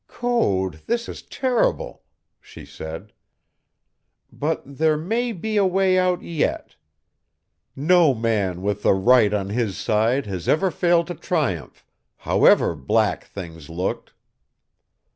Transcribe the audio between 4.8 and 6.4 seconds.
may be a way out